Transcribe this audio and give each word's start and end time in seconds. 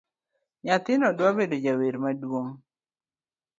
Nyathina 0.63 1.07
dwa 1.17 1.29
bedo 1.37 1.55
jawer 1.63 1.95
maduong 2.03 2.51